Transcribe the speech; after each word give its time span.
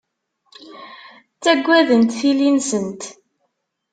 Ttaggadent 1.37 2.15
tili-nsent. 2.19 3.01